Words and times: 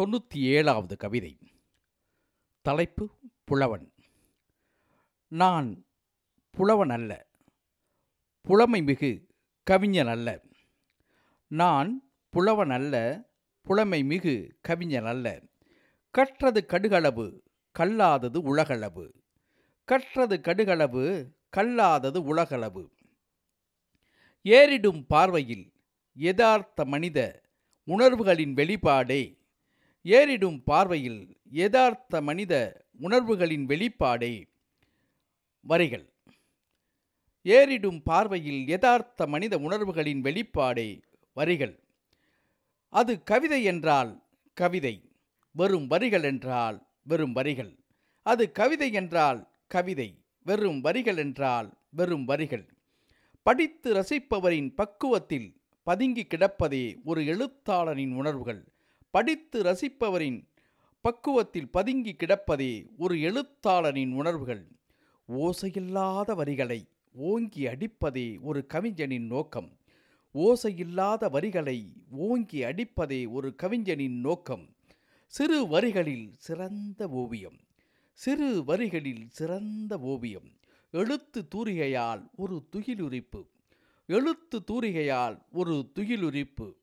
தொண்ணூற்றி 0.00 0.38
ஏழாவது 0.38 0.96
கவிதை. 0.96 1.38
தலைப்பு 2.62 3.10
புலவன். 3.44 3.92
நான் 5.28 5.86
புலவன் 6.50 6.90
அல்ல. 6.90 7.26
புலமை 8.42 8.82
மிகு 8.82 9.26
கவிஞன் 9.62 10.06
அல்ல. 10.06 10.40
நான் 11.46 12.12
புலவன் 12.28 12.70
அல்ல. 12.70 13.24
புலமை 13.62 14.04
மிகு 14.04 14.58
கவிஞன் 14.60 15.04
அல்ல. 15.04 15.42
கற்றது 16.10 16.64
கடுகளவு 16.68 17.40
கல்லாதது 17.72 18.42
உலகளவு. 18.42 19.14
கற்றது 19.84 20.36
கடுகளவு 20.36 21.32
கல்லாதது 21.50 22.22
உலகளவு. 22.22 22.92
ஏறிடும் 24.44 25.04
பார்வையில் 25.06 25.72
யதார்த்த 26.14 26.84
மனித 26.84 27.42
உணர்வுகளின் 27.84 28.54
வெளிப்பாடே 28.54 29.42
ஏறிடும் 30.04 30.62
பார்வையில் 30.64 31.36
யதார்த்த 31.50 32.20
மனித 32.20 32.84
உணர்வுகளின் 33.00 33.66
வெளிப்பாடே. 33.66 34.46
வரிகள். 35.60 36.12
ஏறிடும் 37.44 38.00
பார்வையில் 38.04 38.68
யதார்த்த 38.68 39.26
மனித 39.26 39.58
உணர்வுகளின் 39.58 40.22
வெளிப்பாடே. 40.22 41.02
வரிகள். 41.32 41.80
அது 42.88 43.22
கவிதை 43.22 43.64
என்றால் 43.64 44.22
கவிதை 44.54 45.10
வெறும் 45.52 45.86
வரிகள் 45.86 46.22
என்றால் 46.22 46.86
வெறும் 47.02 47.32
வரிகள். 47.32 47.78
அது 48.22 48.52
கவிதை 48.52 48.92
என்றால் 48.92 49.50
கவிதை 49.66 50.24
வெறும் 50.44 50.80
வரிகள் 50.80 51.16
என்றால் 51.16 51.78
வெறும் 51.90 52.24
வரிகள். 52.24 52.68
படித்து 53.42 53.94
ரசிப்பவரின் 53.94 54.74
பக்குவத்தில் 54.74 55.60
பதுங்கி 55.82 56.22
கிடப்பதே 56.22 56.96
ஒரு 57.04 57.20
எழுத்தாளனின் 57.22 58.14
உணர்வுகள். 58.14 58.73
படித்து 59.14 59.62
ரசிப்பவரின் 59.62 60.48
பக்குவத்தில் 61.00 61.70
பதுங்கி 61.70 62.12
கிடப்பதே 62.12 62.86
ஒரு 62.96 63.14
எழுத்தாளனின் 63.14 64.12
உணர்வுகள். 64.12 64.66
ஓசையில்லாத 65.28 66.34
வரிகளை 66.34 66.88
ஓங்கி 67.12 67.66
அடிப்பதே 67.66 68.40
ஒரு 68.40 68.66
கவிஞனின் 68.66 69.26
நோக்கம். 69.26 69.78
ஓசையில்லாத 70.34 71.30
வரிகளை 71.30 71.92
ஓங்கி 72.10 72.62
அடிப்பதே 72.62 73.30
ஒரு 73.30 73.54
கவிஞனின் 73.54 74.20
நோக்கம். 74.20 74.74
சிறு 75.26 75.68
வரிகளில் 75.68 76.32
சிறந்த 76.36 77.08
ஓவியம். 77.08 77.58
சிறு 78.12 78.64
வரிகளில் 78.64 79.26
சிறந்த 79.28 79.98
ஓவியம். 79.98 80.50
எழுத்து 80.90 81.48
தூரிகையால் 81.54 82.30
ஒரு 82.36 82.62
துகிலுரிப்பு. 82.76 83.46
எழுத்து 84.06 84.64
தூரிகையால் 84.70 85.38
ஒரு 85.52 85.92
துகிலுரிப்பு. 85.94 86.82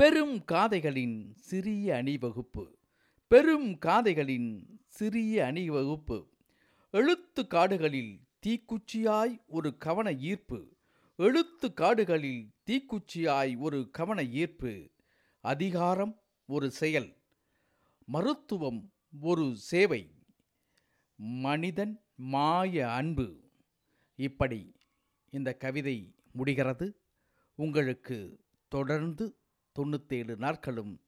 பெரும் 0.00 0.44
காதைகளின் 0.44 1.34
சிறிய 1.36 1.94
அணிவகுப்பு. 1.94 2.78
பெரும் 3.26 3.78
காதைகளின் 3.78 4.80
சிறிய 4.86 5.44
அணிவகுப்பு. 5.44 6.28
எழுத்து 6.90 7.46
காடுகளில் 7.46 8.20
தீக்குச்சியாய் 8.46 9.40
ஒரு 9.46 9.76
கவன 9.76 10.12
ஈர்ப்பு. 10.12 10.76
எழுத்து 11.16 11.74
காடுகளில் 11.74 12.50
தீக்குச்சியாய் 12.70 13.58
ஒரு 13.58 13.88
கவன 13.90 14.24
ஈர்ப்பு. 14.24 14.90
அதிகாரம் 15.40 16.22
ஒரு 16.46 16.70
செயல். 16.70 17.16
மருத்துவம் 18.04 18.92
ஒரு 19.20 19.56
சேவை. 19.56 20.14
மனிதன் 21.16 22.00
மாய 22.14 22.92
அன்பு. 22.92 23.50
இப்படி 24.16 24.76
இந்த 25.30 25.54
கவிதை 25.54 26.14
முடிகிறது. 26.32 27.00
உங்களுக்கு 27.54 28.40
தொடர்ந்து 28.68 29.34
தொண்ணூத்தேழு 29.78 30.36
நாட்களும் 30.36 31.00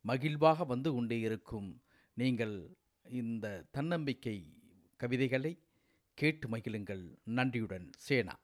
மகிழ்வாக 0.00 0.64
வந்து 0.64 0.92
கொண்டே 0.92 1.20
இருக்கும். 1.20 1.82
நீங்கள் 2.14 2.76
இந்த 3.02 3.64
தன்னம்பிக்கை 3.70 4.36
கவிதைகளை 4.96 5.58
கேட்டு 6.14 6.48
மகிழுங்கள். 6.48 7.18
நன்றியுடன் 7.24 7.90
சேனா. 7.98 8.34